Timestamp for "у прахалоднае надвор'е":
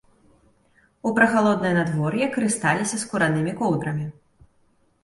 1.09-2.25